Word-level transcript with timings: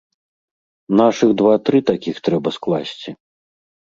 Нашых 1.01 1.29
два-тры 1.41 1.81
такіх 1.89 2.15
трэба 2.29 2.49
скласці! 2.57 3.09